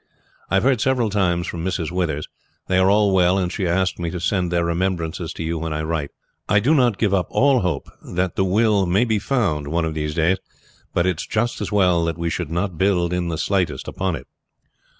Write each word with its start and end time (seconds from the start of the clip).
I 0.49 0.55
have 0.55 0.63
heard 0.63 0.81
several 0.81 1.11
times 1.11 1.45
from 1.45 1.63
Mrs. 1.63 1.91
Withers; 1.91 2.27
they 2.65 2.79
are 2.79 2.89
all 2.89 3.13
well, 3.13 3.37
and 3.37 3.51
she 3.51 3.67
asked 3.67 3.99
me 3.99 4.09
to 4.09 4.19
send 4.19 4.51
their 4.51 4.65
remembrances 4.65 5.31
to 5.33 5.43
you 5.43 5.59
when 5.59 5.73
I 5.73 5.83
write. 5.83 6.09
I 6.49 6.59
do 6.59 6.73
not 6.73 6.97
give 6.97 7.13
up 7.13 7.27
all 7.29 7.59
hope 7.59 7.87
that 8.15 8.35
the 8.35 8.43
will 8.43 8.87
may 8.87 9.05
be 9.05 9.19
found 9.19 9.67
one 9.67 9.85
of 9.85 9.93
these 9.93 10.15
days, 10.15 10.39
but 10.91 11.05
it 11.05 11.21
is 11.21 11.27
just 11.27 11.61
as 11.61 11.71
well 11.71 12.03
that 12.05 12.17
we 12.17 12.31
should 12.31 12.49
not 12.49 12.79
build 12.79 13.13
in 13.13 13.27
the 13.27 13.37
slightest 13.37 13.87
upon 13.87 14.15
it." 14.15 14.25